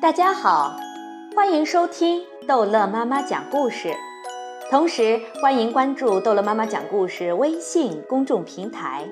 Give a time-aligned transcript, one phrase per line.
[0.00, 0.76] 大家好，
[1.34, 3.92] 欢迎收听逗乐妈妈讲故事，
[4.70, 9.08] 同时欢迎关注逗乐妈妈讲故事微信公众平台。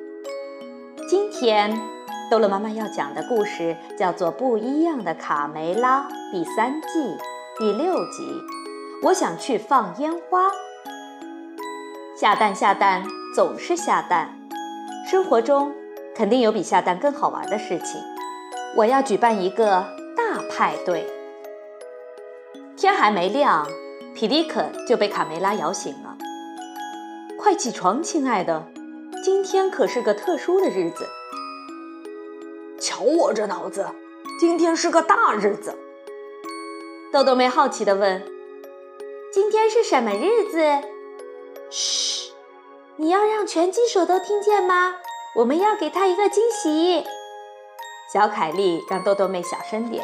[1.09, 1.77] 今天
[2.31, 7.17] 逗乐妈妈要讲的故事叫做《不一样的卡梅拉》第三季
[7.59, 8.41] 第六集。
[9.03, 10.49] 我想去放烟花，
[12.17, 14.39] 下蛋下蛋总是下蛋，
[15.11, 15.75] 生活中
[16.15, 18.01] 肯定有比下蛋更好玩的事情。
[18.77, 19.85] 我要举办一个。
[20.57, 21.07] 派对，
[22.79, 23.69] 天还没亮，
[24.15, 26.17] 皮迪克就被卡梅拉摇醒了。
[27.39, 28.67] 快起床，亲爱的，
[29.23, 31.07] 今天可是个特殊的日子。
[32.81, 33.87] 瞧我这脑子，
[34.41, 35.77] 今天是个大日子。
[37.13, 38.25] 豆豆妹好奇地问
[39.31, 40.59] ：“今天是什么日子？”
[41.69, 42.33] 嘘，
[42.97, 44.95] 你要让拳击手都听见吗？
[45.35, 47.05] 我们要给他一个惊喜。
[48.11, 50.03] 小凯莉让豆豆妹小声点。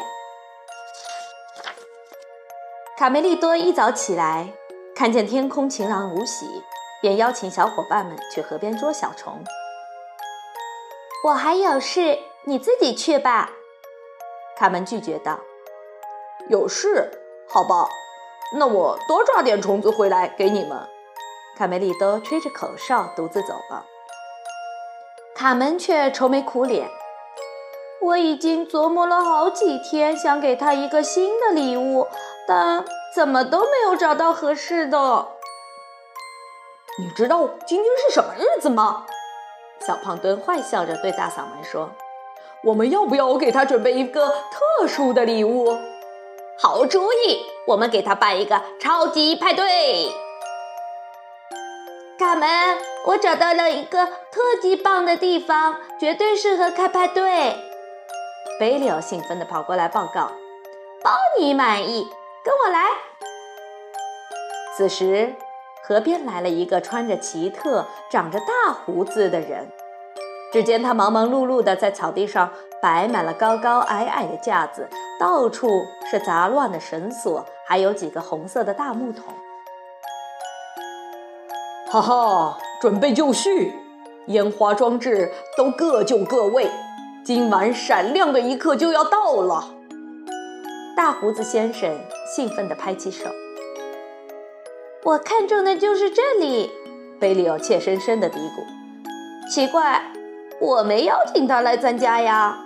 [2.95, 4.53] 卡梅利多一早起来，
[4.95, 6.45] 看见天空晴朗无喜，
[7.01, 9.43] 便邀请小伙伴们去河边捉小虫。
[11.25, 13.49] 我还有事，你自己去吧。
[14.55, 15.39] 卡门拒绝道
[16.49, 17.09] ：“有事？
[17.49, 17.87] 好吧，
[18.59, 20.87] 那我多抓点虫子回来给你们。”
[21.57, 23.87] 卡梅利多吹着口哨，独自走了。
[25.33, 26.87] 卡门却愁眉苦脸。
[28.03, 32.07] 我已经琢磨了好几天，想给他一个新的礼物，
[32.45, 32.83] 但
[33.15, 35.27] 怎么都没有找到合适的。
[36.99, 39.05] 你知道今天是什么日子吗？
[39.87, 41.91] 小胖墩坏笑着对大嗓门说
[42.65, 45.77] ：“我们要不要给他准备一个特殊的礼物？”
[46.59, 50.11] 好主意，我们给他办一个超级派对。
[52.19, 52.47] 卡门，
[53.07, 57.69] 我找到了一个特级棒的地方，绝对适合开派对。
[58.59, 60.31] 贝利奥兴奋地跑过来报告
[61.03, 62.07] ：“包你满意，
[62.43, 62.85] 跟我来。”
[64.77, 65.35] 此时，
[65.83, 69.67] 河边来了一个穿着奇特、长着大胡子的人。
[70.51, 74.87] 只见他忙忙碌碌地在草地上摆满了高高矮矮的架子，
[75.19, 75.67] 到处
[76.09, 79.33] 是杂乱的绳索，还有几个红色的大木桶。
[81.89, 83.73] 哈哈，准备就绪，
[84.27, 86.69] 烟花装置都各就各位。
[87.25, 89.63] 今晚闪亮的一刻就要到了，
[90.93, 91.89] 大胡子先生
[92.35, 93.29] 兴奋地拍起手。
[95.05, 96.69] 我看中的就是这里，
[97.21, 99.49] 贝利奥怯生生地嘀咕。
[99.49, 100.03] 奇怪，
[100.59, 102.57] 我没邀请他来参加呀。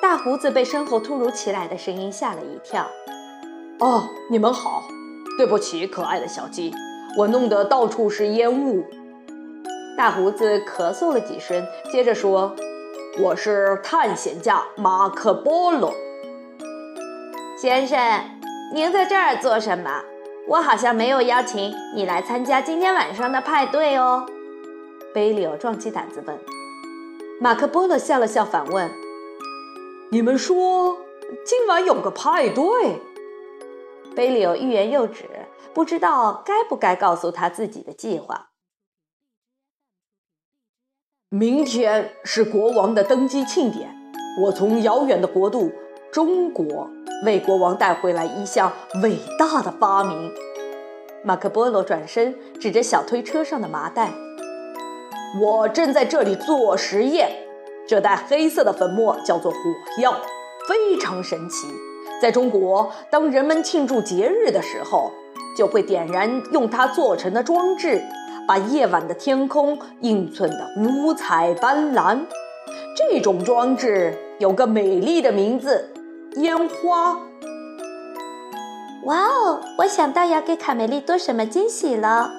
[0.00, 2.86] 大胡子被身后突如其来的声音吓了一跳。
[3.80, 4.84] 哦，你们好，
[5.36, 6.72] 对不起，可爱的小鸡，
[7.18, 8.82] 我弄得到处是烟雾。
[9.98, 12.56] 大胡子咳嗽了几声，接着说。
[13.22, 15.92] 我是探险家马可波罗
[17.60, 17.98] 先生，
[18.72, 20.02] 您在这儿做什么？
[20.48, 24.24] 我好像没有邀请你来参加今天晚上的派对哦。
[25.12, 26.38] 贝利奥壮起胆子问。
[27.38, 28.90] 马可波罗笑了笑，反问
[30.10, 30.96] ：“你们说
[31.44, 32.64] 今晚有个派对？”
[34.16, 35.26] 贝利奥欲言又止，
[35.74, 38.46] 不知道该不该告诉他自己的计划。
[41.32, 43.88] 明天是国王的登基庆典，
[44.42, 45.70] 我从遥远的国度
[46.10, 46.90] 中国
[47.24, 50.32] 为国王带回来一项伟大的发明。
[51.22, 54.10] 马可波罗转身指着小推车上的麻袋
[55.40, 57.30] ：“我正在这里做实验，
[57.86, 59.58] 这袋黑色的粉末叫做火
[60.02, 60.12] 药，
[60.68, 61.68] 非常神奇。
[62.20, 65.12] 在中国，当人们庆祝节日的时候，
[65.56, 68.02] 就会点燃用它做成的装置。”
[68.50, 72.18] 把夜晚的天空映衬得五彩斑斓。
[72.96, 75.88] 这种装置有个美丽的名字——
[76.34, 77.16] 烟花。
[79.04, 79.60] 哇哦！
[79.78, 82.32] 我想到要给卡梅利多什么惊喜了。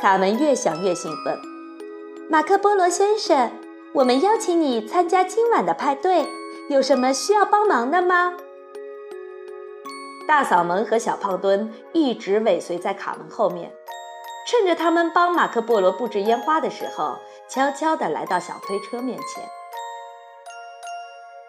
[0.00, 1.36] 卡门越想越兴奋。
[2.30, 3.50] 马克波罗先生，
[3.92, 6.24] 我们邀请你参加今晚的派对，
[6.70, 8.32] 有什么需要帮忙的吗？
[10.26, 13.70] 大嗓门和小胖墩一直尾随在卡门后面。
[14.50, 17.18] 趁着他们帮马克·波罗布置烟花的时候，
[17.48, 19.44] 悄悄地来到小推车面前。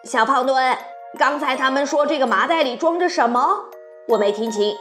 [0.04, 0.78] 小胖墩，
[1.18, 3.64] 刚才他们说这个麻袋里装着什么？
[4.06, 4.76] 我没听清。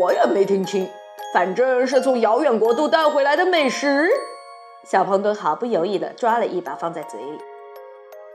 [0.00, 0.88] 我也没听清，
[1.34, 4.08] 反正是从遥远国度带回来的美食。
[4.84, 7.40] 小胖墩毫不犹豫地抓了一把放在嘴里，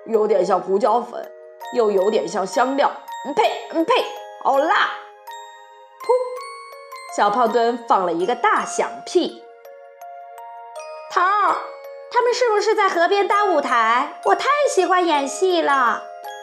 [0.08, 1.32] 有点像胡椒粉，
[1.74, 2.92] 又有点像香料。
[3.34, 3.94] 呸呸，
[4.44, 4.90] 好辣！
[7.16, 9.44] 小胖墩放了一个大响屁。
[11.12, 11.56] 头儿，
[12.12, 14.20] 他们是不是在河边搭舞台？
[14.26, 16.02] 我太喜欢演戏了。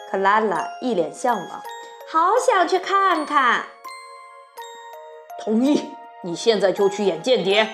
[0.09, 1.61] 克拉拉一脸向往，
[2.09, 3.65] 好想去看看。
[5.43, 5.91] 同意，
[6.23, 7.67] 你现在就去演间谍。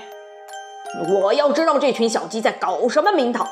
[1.22, 3.48] 我要知道这群小鸡在搞什么名堂。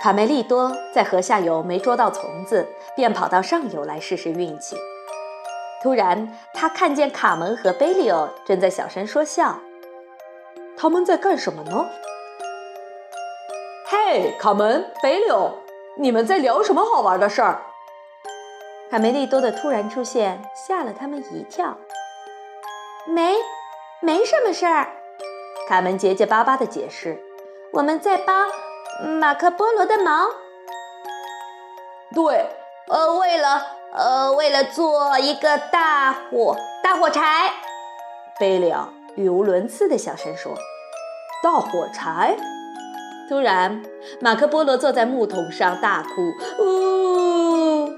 [0.00, 4.76] 卡梅利多在河下游没捉到虫子，便跑到上游来试试运气。
[5.86, 9.60] 突然，他看见卡门和贝利欧正在小声说笑。
[10.76, 11.86] 他们在干什么呢？
[13.86, 15.52] 嘿，卡门、贝利欧，
[15.96, 17.62] 你们在聊什么好玩的事儿？
[18.90, 21.76] 卡梅利多的突然出现吓了他们一跳。
[23.06, 23.36] 没，
[24.00, 24.88] 没什么事儿。
[25.68, 27.22] 卡门结结巴巴的解释
[27.74, 28.48] ：“我们在帮
[29.20, 30.30] 马克波罗的忙。”
[32.12, 32.50] 对，
[32.88, 37.50] 呃，为了呃，为了做一个大火大火柴。
[38.38, 40.52] 贝利奥语无伦次的小声说
[41.42, 42.36] ：“大火柴。”
[43.26, 43.82] 突然，
[44.20, 46.10] 马克波罗坐在木桶上大哭
[46.62, 47.88] ：“呜，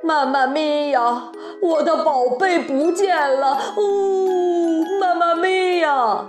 [0.00, 3.74] 妈妈咪呀，我的宝贝不见了！
[3.76, 6.26] 呜，妈妈咪呀！”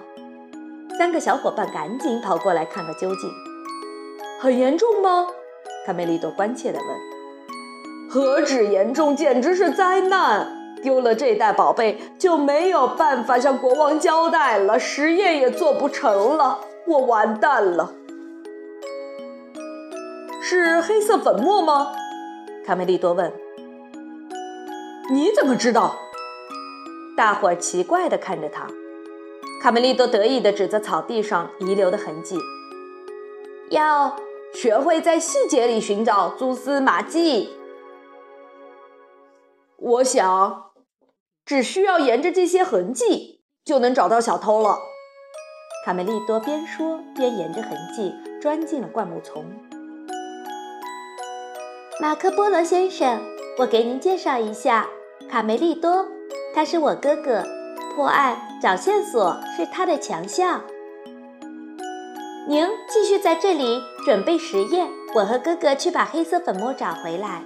[0.97, 3.29] 三个小伙伴赶紧跑过来看个究竟。
[4.41, 5.27] 很严重吗？
[5.85, 6.87] 卡梅利多关切地问。
[8.15, 10.47] “何止严重，简直是灾难！
[10.81, 17.91] 丢了这袋宝贝，就没有办法向国王交代了，实验也做不成了。”我完蛋了！
[20.41, 21.91] 是黑色粉末吗？
[22.65, 23.33] 卡梅利多问。
[25.11, 25.97] 你怎么知道？
[27.17, 28.65] 大伙儿奇怪地看着他。
[29.61, 32.39] 卡梅利多得意地指着草地上遗留的痕迹
[33.71, 34.15] ：“要
[34.53, 37.49] 学会在细节里寻找蛛丝马迹。
[39.77, 40.71] 我想，
[41.45, 44.79] 只需要沿着这些痕迹，就能找到小偷了。”
[45.85, 49.45] 卡梅利多边说边沿着痕迹钻进了灌木丛。
[52.01, 53.21] 马克波罗先生，
[53.59, 54.87] 我给您介绍一下，
[55.29, 56.07] 卡梅利多，
[56.55, 57.43] 他是我哥哥，
[57.95, 60.63] 破案找线索是他的强项。
[62.47, 67.43] 您继续在这里准备实验，我和哥哥去把黑色粉末找回来。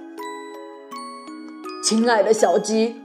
[1.90, 3.02] 亲爱的小鸡。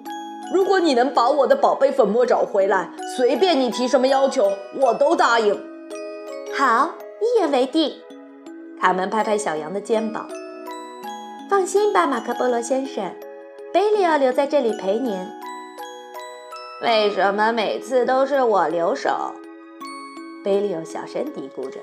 [0.52, 5.58] 如果你能把我的宝贝粉末找回来，随便你提什么要求，我都答应。
[6.54, 7.94] 好，一言为定。
[8.78, 10.28] 卡门拍拍小羊的肩膀，
[11.48, 13.10] 放心吧，马克波罗先生，
[13.72, 15.18] 贝利奥留在这里陪您。
[16.82, 19.32] 为什么每次都是我留守？
[20.44, 21.80] 贝利奥小声嘀咕着，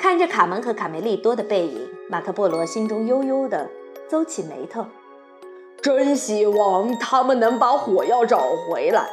[0.00, 3.68] 看着卡门和卡梅利多的背影，马克波罗心中悠悠的
[4.08, 4.86] 皱起眉头。
[5.88, 9.08] 真希望他们能把火药找回来，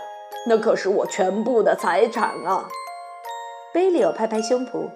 [0.46, 2.68] 那可是我全部的财产啊！
[3.74, 4.90] 贝利欧拍拍胸脯：“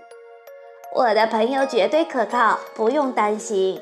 [0.93, 3.81] 我的朋友绝对可靠，不用担心。”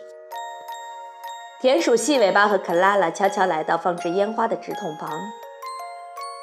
[1.60, 5.10] 田鼠细尾巴和克拉拉悄悄来到放置烟花的纸筒旁。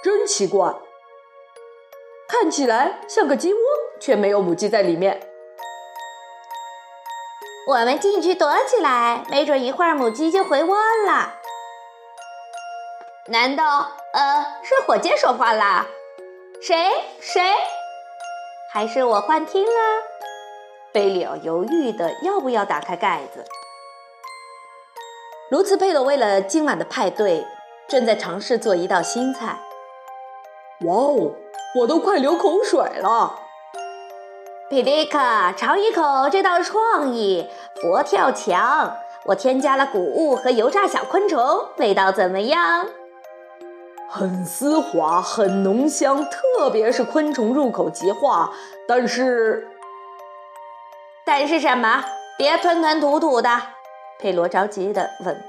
[0.02, 0.74] 真奇怪，
[2.26, 3.60] 看起来像个鸡窝，
[4.00, 5.20] 却没有母鸡在里面。
[7.68, 11.42] 我们进去躲起来，没准一会儿母鸡就回窝了。
[13.28, 15.86] 难道呃是火箭说话啦？
[16.60, 16.76] 谁
[17.20, 17.40] 谁？
[18.70, 19.70] 还是我幻听了？
[20.92, 23.42] 贝里奥犹豫的要不要打开盖子。
[25.50, 27.46] 卢茨佩罗为了今晚的派对，
[27.88, 29.58] 正在尝试做一道新菜。
[30.82, 31.32] 哇哦，
[31.80, 33.38] 我都快流口水了！
[34.68, 37.48] 皮迪卡，尝一口这道创意
[37.80, 42.86] 佛跳墙，我添加了谷物和油炸小昆虫，味道怎么样？
[44.08, 48.52] 很丝滑，很浓香，特别是昆虫入口即化。
[48.86, 49.68] 但是，
[51.24, 52.04] 但是什么？
[52.38, 53.50] 别吞吞吐吐的。
[54.18, 55.42] 佩罗着急地问。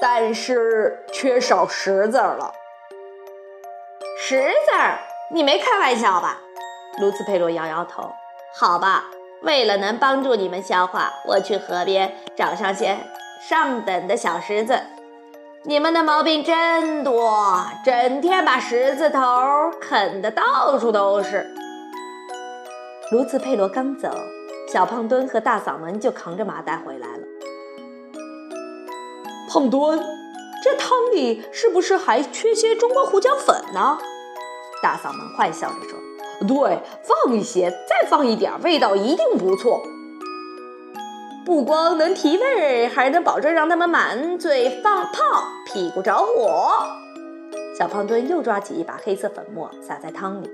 [0.00, 2.52] 但是缺少石子了。
[4.18, 4.72] 石子？
[5.32, 6.38] 你没开玩笑吧？
[7.00, 8.10] 卢茨佩罗摇摇头。
[8.54, 9.04] 好吧，
[9.42, 12.98] 为了能帮助你们消化，我去河边找上些
[13.48, 14.80] 上等的小石子。
[15.64, 19.20] 你们的毛病真多，整天把石子头
[19.80, 21.44] 啃得到处都是。
[23.10, 24.08] 卢茨佩罗刚走，
[24.72, 27.22] 小胖墩和大嗓门就扛着麻袋回来了。
[29.50, 29.98] 胖墩，
[30.62, 33.98] 这汤里是不是还缺些中国胡椒粉呢？
[34.80, 35.98] 大嗓门坏笑着说。
[36.46, 39.82] 对，放一些，再放一点，味道一定不错。
[41.48, 46.74] 不光能提味儿，还能保证让他们满嘴放炮，屁股着火。
[47.74, 50.50] 小胖墩又抓起一把黑色粉末，撒在汤里。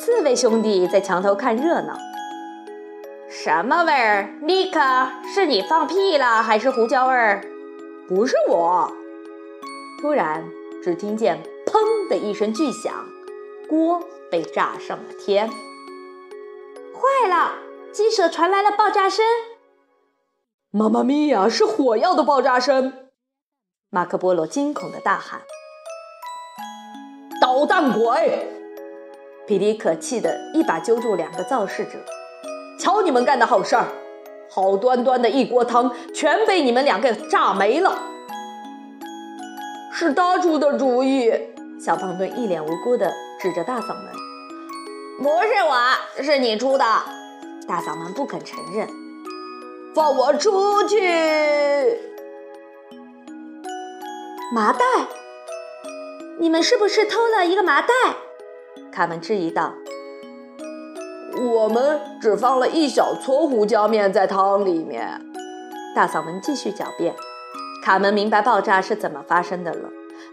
[0.00, 1.98] 刺猬兄弟在墙头看热闹。
[3.28, 4.30] 什么味儿？
[4.40, 4.80] 尼克，
[5.34, 7.44] 是你放屁了还是胡椒味儿？
[8.08, 8.90] 不是我。
[10.00, 10.48] 突然，
[10.82, 12.94] 只听见“砰”的一声巨响，
[13.68, 15.46] 锅被炸上了天。
[15.46, 17.52] 坏了！
[17.92, 19.22] 鸡舍传来了爆炸声。
[20.70, 21.48] 妈妈咪呀！
[21.48, 22.92] 是火药的爆炸声！
[23.88, 25.40] 马可波罗惊恐的大喊
[27.40, 28.46] ：“捣蛋鬼！”
[29.48, 31.92] 皮迪可气得一把揪住两个造事者
[32.78, 33.88] ：“瞧你们干的好事儿！
[34.50, 37.98] 好端端的一锅汤，全被你们俩给炸没了！”
[39.90, 41.32] 是他出的主意。
[41.80, 43.10] 小胖墩一脸无辜地
[43.40, 44.12] 指着大嗓门
[45.16, 46.84] ：“不是我，是你出的。”
[47.66, 49.07] 大嗓门不肯承认。
[49.98, 50.96] 放我出去！
[54.54, 54.84] 麻袋，
[56.38, 57.88] 你们是不是偷了一个麻袋？
[58.92, 59.74] 卡门质疑道。
[61.36, 65.20] 我们只放了一小撮胡椒面在汤里面。
[65.96, 67.12] 大嗓门继续狡辩。
[67.82, 69.88] 卡门明白爆炸是怎么发生的了，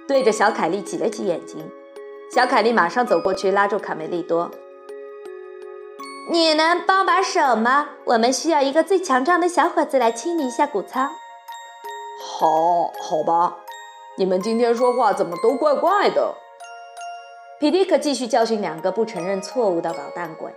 [0.08, 1.68] 对着小凯莉挤了挤眼睛。
[2.32, 4.52] 小凯莉马上走过去拉住卡梅利多。
[6.28, 7.90] 你能帮把手吗？
[8.06, 11.10] 我们需要一个最强壮的小伙子来清理一下谷仓。
[12.20, 13.58] 好，好吧。
[14.18, 16.36] 你们今天说话怎么都怪怪的？
[17.60, 20.54] 皮迪克继续教训两个不承认错误的捣蛋鬼。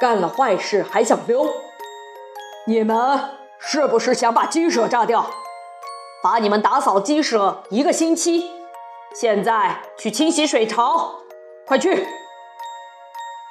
[0.00, 1.46] 干了坏事还想溜？
[2.66, 3.20] 你们
[3.58, 5.30] 是不是想把鸡舍炸掉？
[6.22, 8.50] 把你们打扫鸡舍一个星期。
[9.14, 11.20] 现在去清洗水槽，
[11.66, 12.06] 快去！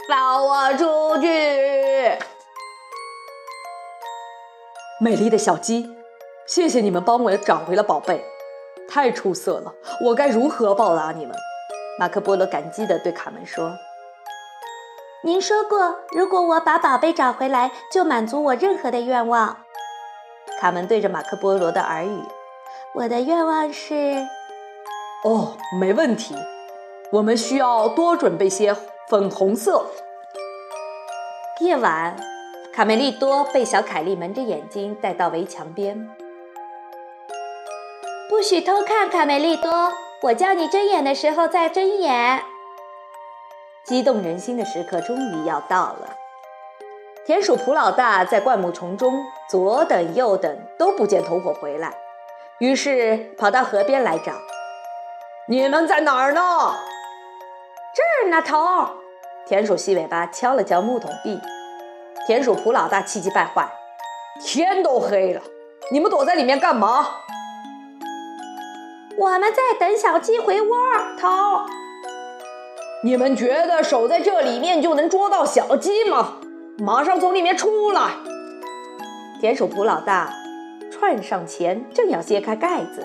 [0.10, 2.18] 放我出去！
[5.00, 5.96] 美丽的小鸡，
[6.48, 8.26] 谢谢你们帮我找回了宝贝，
[8.90, 9.72] 太出色了！
[10.06, 11.36] 我该如何报答你们？
[12.00, 13.78] 马可波罗感激地对卡门说
[15.22, 19.58] ：“您说过，如果我把宝贝找回来，就满足我任何的愿望。”
[20.60, 22.24] 卡门对着马可波罗的耳语
[22.98, 24.26] ：“我的愿望是……
[25.24, 26.36] 哦，没问题，
[27.12, 28.76] 我们需要多准备些。”
[29.10, 29.88] 粉红色。
[31.62, 32.16] 夜晚，
[32.74, 36.10] 卡梅利多被小凯莉蒙着眼睛带到围墙边。
[38.30, 39.92] 不许偷看，卡梅利多！
[40.22, 42.44] 我叫你睁眼的时候再睁眼。
[43.84, 46.16] 激动人心的时刻终于要到了。
[47.26, 51.94] 田鼠普老大在灌木丛中左等右等都不见同伙回来，
[52.60, 54.32] 于是跑到河边来找。
[55.50, 56.42] 你们在哪儿呢？
[57.94, 58.99] 这儿呢，头。
[59.50, 61.42] 田鼠细尾巴敲了敲木桶壁，
[62.28, 63.68] 田鼠普老大气急败坏
[64.46, 65.42] ：“天都黑了，
[65.92, 67.16] 你们躲在里面干嘛
[69.18, 70.78] ？”“我们在等小鸡回窝。
[71.20, 71.64] ”“头，
[73.04, 76.36] 你们觉得守在这里面就能捉到小鸡吗？
[76.78, 78.12] 马上从里面出来！”
[79.42, 80.32] 田鼠普老大
[80.92, 83.04] 窜上前，正要揭开盖子，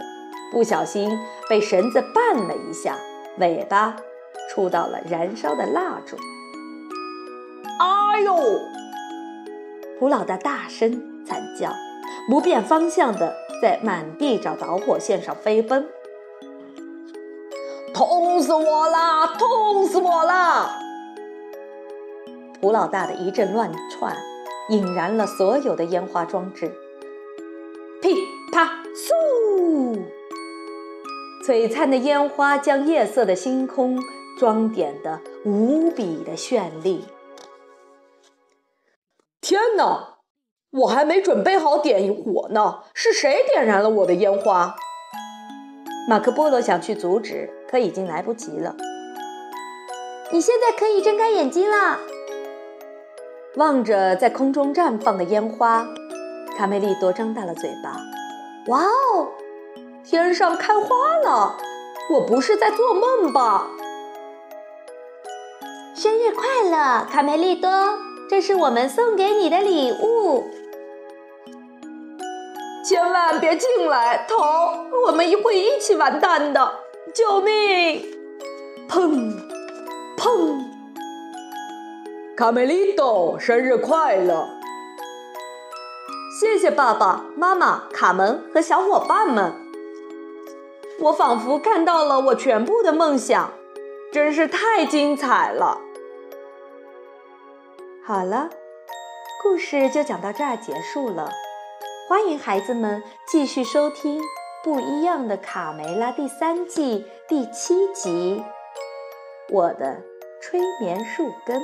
[0.53, 2.99] 不小心被绳子绊了一下，
[3.39, 3.97] 尾巴
[4.55, 6.17] 触到了燃烧的蜡烛。
[7.81, 8.37] 哎呦！
[9.99, 11.73] 胡老大大声惨叫，
[12.31, 15.89] 不变方向的在满地找导火线上飞奔。
[17.93, 19.27] 痛死我啦！
[19.37, 20.79] 痛死我啦！
[22.61, 24.17] 胡老大的一阵乱窜，
[24.69, 26.73] 引燃了所有的烟花装置。
[28.01, 28.15] 噼
[28.53, 29.99] 啪嗖！
[31.45, 33.99] 璀璨的烟花将夜色的星空
[34.45, 37.07] 装点的无比的绚丽。
[39.41, 40.19] 天哪！
[40.71, 44.77] 我还没准备好点火呢，是谁点燃了我的烟花？
[46.11, 48.77] 马可波罗想去阻止，可已经来不及了。
[50.31, 52.01] 你现在可以睁开眼睛了。
[53.57, 55.87] 望着在空中绽放的烟花，
[56.55, 57.99] 卡梅利多张大了嘴巴。
[58.67, 59.29] 哇哦！
[60.05, 61.57] 天上开花了！
[62.11, 63.71] 我不是在做梦吧？
[66.05, 67.71] 生日快乐，卡梅利多！
[68.29, 70.45] 这是我们送给你的礼物，
[72.85, 74.37] 千万别进来，头，
[75.07, 76.73] 我们会一起完蛋的！
[77.15, 78.03] 救命！
[78.87, 79.33] 砰，
[80.19, 80.63] 砰！
[82.37, 84.47] 卡梅利多，生日快乐！
[86.39, 89.55] 谢谢爸爸妈妈、卡门和小伙伴们，
[91.01, 93.55] 我仿佛看到了我全部的梦想，
[94.13, 95.81] 真是太精彩了。
[98.07, 98.51] 好了，
[99.43, 101.31] 故事就讲到这儿结束了。
[102.07, 104.21] 欢迎孩子们继续收听
[104.63, 108.45] 《不一样的卡梅拉》第三季第七集
[109.55, 110.03] 《我的
[110.43, 111.63] 催眠树根》。